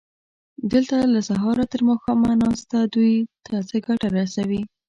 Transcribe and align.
دلته 0.71 0.95
له 1.13 1.19
سهاره 1.29 1.65
تر 1.71 1.81
ماښامه 1.89 2.31
ناسته 2.41 2.77
دوی 2.93 3.13
ته 3.45 3.53
څه 3.69 3.75
ګټه 3.87 4.07
رسوي؟ 4.17 4.61